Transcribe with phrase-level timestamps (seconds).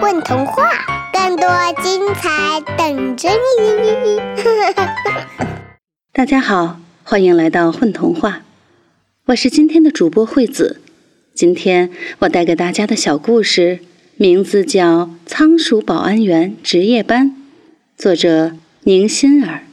[0.00, 0.70] 混童话，
[1.12, 1.46] 更多
[1.82, 4.18] 精彩等着你！
[6.14, 8.40] 大家好，欢迎来到混童话，
[9.26, 10.80] 我是今天的主播惠子。
[11.34, 11.90] 今天
[12.20, 13.80] 我带给大家的小故事
[14.16, 17.26] 名字叫《仓鼠保安员值夜班》，
[17.94, 18.52] 作者
[18.84, 19.64] 宁心儿。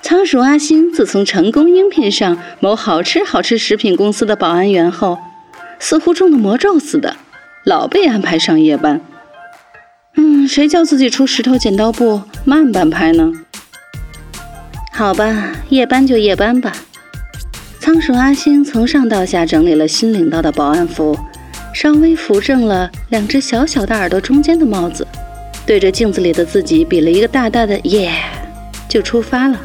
[0.00, 5.18] 仓鼠阿星自从成功应聘上某好吃好吃食品公司的保安员后，
[5.78, 7.18] 似乎中了魔咒似的，
[7.64, 9.00] 老被安排上夜班。
[10.16, 13.32] 嗯，谁叫自己出石头剪刀布慢半拍呢？
[14.92, 16.72] 好吧，夜班就夜班吧。
[17.78, 21.18] 仓鼠阿星从上到下整理了新领到的保安服，
[21.72, 25.06] 稍微扶正了两只小小的耳朵中间的帽子，
[25.64, 28.12] 对着镜子里的自己比了一个大大的耶，
[28.88, 29.58] 就出发了。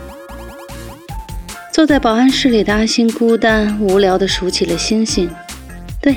[1.71, 5.29] 坐在保安室里的阿星孤单无聊地数起了星星，
[6.01, 6.15] 对，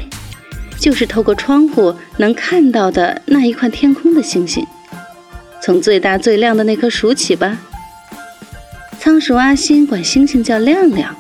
[0.79, 4.67] 就是透过窗户能看到的那一块天空的星星。
[5.61, 7.59] 从最大最亮的那颗数起吧。
[8.99, 11.15] 仓鼠阿星管星星叫亮亮，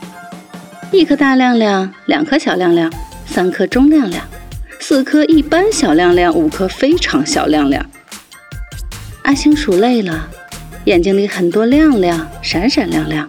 [0.92, 2.92] 一颗大亮亮，两颗小亮亮，
[3.27, 4.25] 三颗中亮亮，
[4.81, 7.84] 四颗一般小亮亮，五颗非常小亮亮。
[9.22, 10.28] 阿星数累了，
[10.84, 13.28] 眼睛里很多亮亮，闪闪亮亮。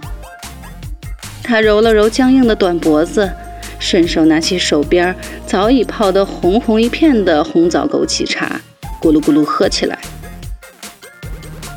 [1.43, 3.31] 他揉了揉僵硬的短脖子，
[3.79, 5.15] 顺手拿起手边
[5.47, 8.59] 早已泡得红红一片的红枣枸杞茶，
[9.01, 9.97] 咕噜咕噜喝起来。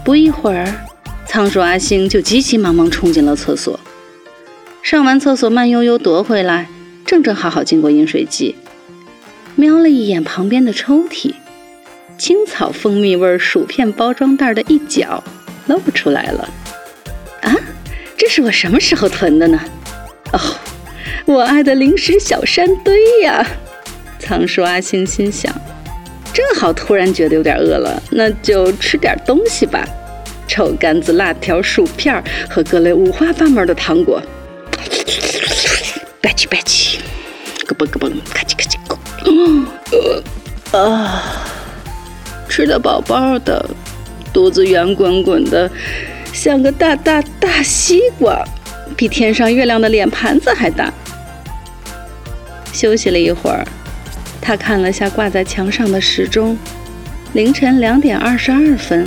[0.04, 0.66] 不一会儿，
[1.26, 3.78] 仓鼠阿星就急急忙忙冲进了厕所。
[4.82, 6.68] 上完厕所，慢悠悠踱回来，
[7.06, 8.56] 正正好好经过饮水机，
[9.54, 11.34] 瞄了一眼旁边的抽屉，
[12.18, 15.22] 青草蜂蜜味薯片包装袋的一角
[15.66, 16.48] 露出来了。
[17.42, 17.56] 啊！
[18.16, 19.60] 这是我什么时候囤的呢？
[20.32, 20.40] 哦，
[21.24, 23.46] 我爱的零食小山堆呀！
[24.18, 25.52] 仓鼠阿星心想，
[26.32, 29.86] 正好突然觉得有点饿了，那就吃点东西吧。
[30.48, 34.20] 臭干子、辣条、薯片和各类五花八门的糖果，
[36.20, 36.98] 吧唧吧唧，
[37.66, 38.76] 咯嘣咯嘣，咔叽咔叽，
[40.72, 41.46] 呃啊，
[42.48, 43.64] 吃的饱饱的，
[44.32, 45.70] 肚子圆滚滚的。
[46.32, 48.44] 像个大大大西瓜，
[48.96, 50.92] 比天上月亮的脸盘子还大。
[52.82, 53.64] 休息了一会儿，
[54.40, 56.58] 他看了下挂在墙上的时钟，
[57.32, 59.06] 凌晨两点二十二分，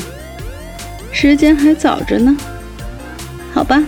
[1.12, 2.38] 时间还早着呢。
[3.54, 3.84] 好吧，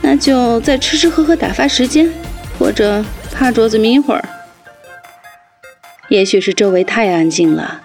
[0.00, 2.10] 那就再吃吃喝喝打发时间，
[2.58, 4.24] 或者趴桌子眯一会儿。
[6.08, 7.82] 也许是周围太安静了，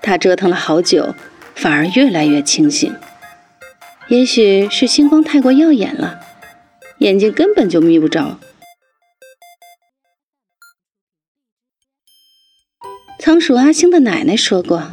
[0.00, 1.12] 他折腾了好久，
[1.56, 2.94] 反而越来越清醒。
[4.06, 6.20] 也许是星光太过耀眼了，
[6.98, 8.38] 眼睛根本就眯不着。
[13.28, 14.84] 仓鼠阿星的奶奶说过：“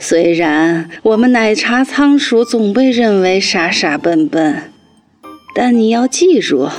[0.00, 4.72] 虽然我们奶茶仓鼠总被认为傻傻笨笨，
[5.54, 6.70] 但你要记住，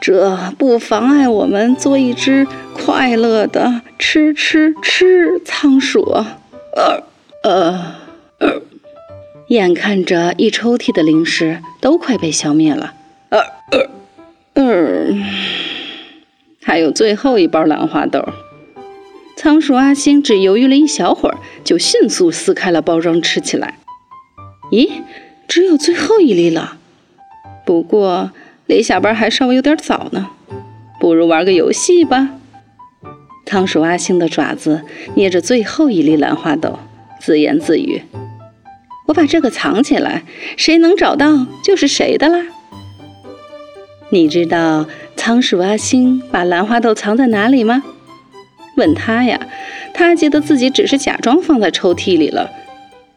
[0.00, 6.00] 这不妨碍我们做一只快乐的吃吃吃仓鼠。”
[6.74, 7.02] 呃
[7.42, 7.96] 呃
[8.38, 8.62] 呃。
[9.48, 12.94] 眼看着一抽屉的零食都快被消灭了，
[13.28, 13.40] 呃
[13.70, 13.90] 呃，
[14.54, 15.22] 嗯，
[16.62, 18.26] 还有最后一包兰花豆。
[19.36, 23.78] 仓鼠阿星只犹豫了一小会儿，就迅速撕开了包装吃起来。
[24.72, 24.90] 咦，
[25.46, 26.78] 只有最后一粒了。
[27.66, 28.32] 不过
[28.66, 30.30] 离下班还稍微有点早呢，
[30.98, 32.30] 不如玩个游戏吧。
[33.44, 34.82] 仓鼠阿星的爪子
[35.14, 36.78] 捏着最后一粒兰花豆，
[37.20, 38.02] 自言自语。
[39.06, 40.24] 我把这个藏起来，
[40.56, 42.46] 谁能找到就是谁的啦。
[44.08, 47.84] 你知道仓鼠阿星把兰花豆藏在哪里吗？
[48.76, 49.40] 问他呀，
[49.92, 52.50] 他记得自己只是假装放在抽屉里了，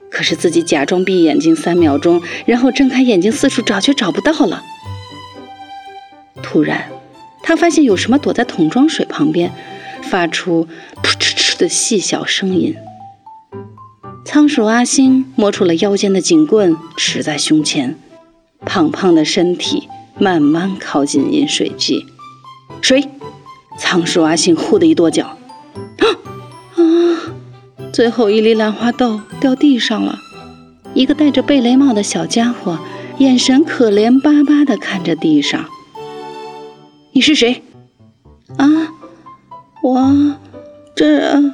[0.09, 4.63] 可是自己假装闭眼睛三秒钟，然后睁开眼睛四处找，却找不到了。
[6.41, 6.89] 突然，
[7.43, 9.51] 他发现有什么躲在桶装水旁边，
[10.01, 10.67] 发出
[11.03, 12.75] 噗嗤嗤的细小声音。
[14.23, 17.97] 仓鼠阿星摸出了腰间的警棍，持在胸前，
[18.65, 22.05] 胖胖的身体慢慢靠近饮水机。
[22.81, 23.09] 水！
[23.77, 25.28] 仓鼠阿星呼的一跺脚，
[27.99, 30.19] 最后一粒兰花豆掉地上了。
[30.93, 32.79] 一个戴着贝雷帽的小家伙，
[33.17, 35.65] 眼神可怜巴巴地看着地上。
[37.11, 37.61] 你是谁？
[38.55, 38.65] 啊，
[39.83, 40.37] 我
[40.95, 41.53] 这……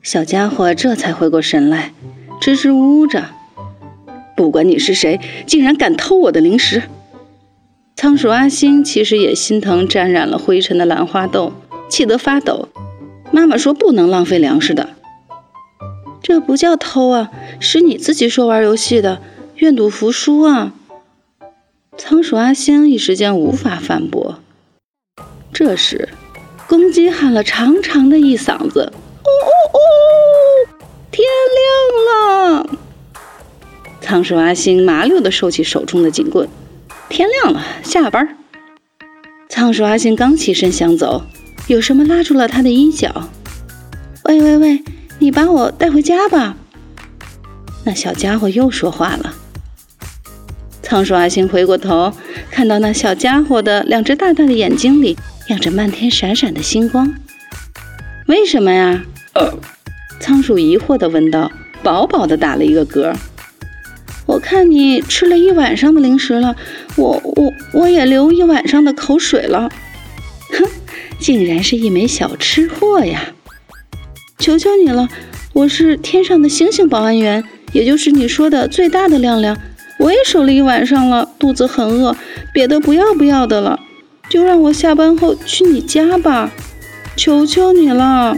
[0.00, 1.92] 小家伙这才回过神来，
[2.40, 3.24] 支支吾吾着
[4.36, 6.84] ：“不管你是谁，竟然敢偷我的零食！”
[7.98, 11.52] 仓鼠阿星其实也心疼沾染了灰尘的兰花豆，
[11.88, 12.68] 气得发抖。
[13.32, 14.90] 妈妈说不能浪费粮食的，
[16.22, 19.20] 这不叫偷啊，是你自己说玩游戏的，
[19.56, 20.72] 愿赌服输啊！
[21.98, 24.38] 仓鼠阿星一时间无法反驳。
[25.52, 26.08] 这时，
[26.68, 30.82] 公鸡喊了长长的一嗓子：“呜呜呜！
[31.10, 31.26] 天
[31.58, 32.78] 亮了！”
[34.00, 36.48] 仓鼠阿星麻溜地收起手中的警棍。
[37.08, 38.38] 天亮了，下班。
[39.48, 41.24] 仓鼠阿星刚起身想走，
[41.66, 43.28] 有什么拉住了他的衣角。
[44.24, 44.82] 喂喂喂，
[45.22, 46.56] 你把我带回家吧。
[47.84, 49.32] 那小家伙又说话了。
[50.82, 52.12] 仓鼠阿星回过头，
[52.50, 55.16] 看到那小家伙的两只大大的眼睛里
[55.46, 57.14] 亮着漫天闪闪的星光。
[58.26, 59.04] 为什么呀？
[60.18, 61.52] 仓鼠疑惑地问道，
[61.84, 63.14] 饱饱地打了一个嗝。
[64.26, 66.56] 我看你吃了一晚上的零食了，
[66.96, 69.70] 我我我也流一晚上的口水了。
[70.50, 70.68] 哼，
[71.20, 73.20] 竟然是一枚小吃货呀！
[74.42, 75.08] 求求你了，
[75.52, 79.56] 我是天上的星星保安员，也就是你说的最大的亮亮。
[80.00, 82.16] 我也守了一晚上了，肚子很饿，
[82.52, 83.78] 瘪得不要不要的了。
[84.28, 86.50] 就让我下班后去你家吧，
[87.14, 88.36] 求求你了。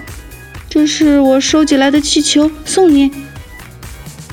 [0.69, 3.11] 这是我收集来的气球，送你。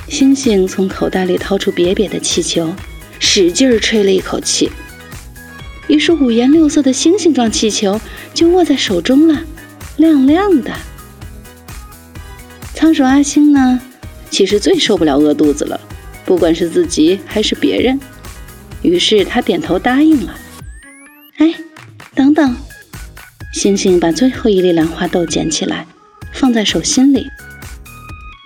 [0.09, 2.73] 星星从口袋里掏出瘪瘪的气球，
[3.17, 4.69] 使劲吹了一口气，
[5.87, 8.01] 于是五颜六色的星星状气球
[8.33, 9.43] 就握在手中了，
[9.95, 10.73] 亮亮的。
[12.81, 13.79] 仓鼠阿星呢，
[14.31, 15.79] 其实最受不了饿肚子了，
[16.25, 17.99] 不管是自己还是别人。
[18.81, 20.35] 于是他点头答应了。
[21.37, 21.53] 哎，
[22.15, 22.55] 等等！
[23.53, 25.85] 星星把最后一粒兰花豆捡起来，
[26.33, 27.27] 放在手心里。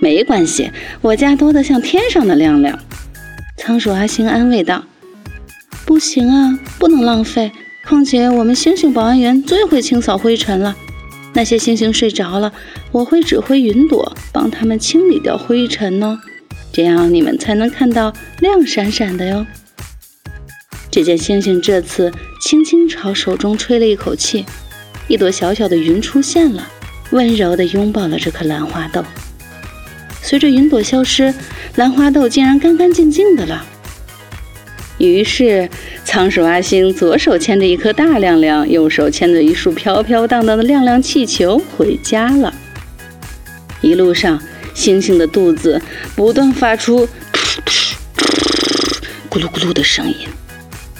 [0.01, 2.77] 没关系，我家多的像天上的亮亮。
[3.55, 4.83] 仓鼠阿星安慰道
[5.87, 7.53] ：“不行啊，不能浪费。
[7.87, 10.75] 况且我们星星保安员最会清扫灰尘了。
[11.35, 12.51] 那些星星睡着了，
[12.91, 16.19] 我会指挥云朵帮他们清理掉灰尘呢。
[16.71, 19.45] 这样你们才能看到亮闪闪的哟。”
[20.89, 22.09] 只见星星这次
[22.41, 24.45] 轻轻朝手中吹了一口气，
[25.09, 26.65] 一朵小小的云出现了，
[27.11, 29.03] 温柔地拥抱了这颗兰花豆。
[30.21, 31.33] 随着云朵消失，
[31.75, 33.65] 兰花豆竟然干干净净的了。
[34.97, 35.69] 于是，
[36.03, 42.53] 仓鼠阿星左手牵着一颗大亮亮，右手牵着一束飘飘荡荡的亮亮气球回家了。
[43.81, 44.41] 一路上，
[44.73, 45.81] 星星的肚子
[46.15, 47.07] 不断发出
[49.29, 50.15] 咕噜咕噜的声音。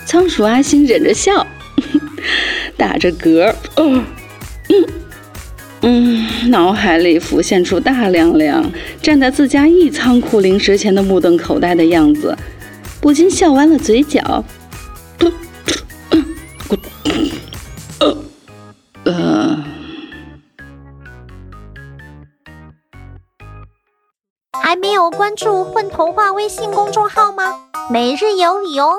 [0.05, 1.47] 仓鼠阿星忍着笑，
[2.77, 4.03] 打着嗝，嗯。
[5.87, 8.71] 嗯，脑海里浮现出大亮亮
[9.03, 12.35] 站在自家一仓库零食前的目瞪口呆的样子，
[13.05, 14.43] 不禁笑弯了嘴角。
[19.03, 19.63] 呃，
[24.59, 27.43] 还没有关注“混童话”微信公众号吗？
[27.91, 28.95] 每日有礼哦。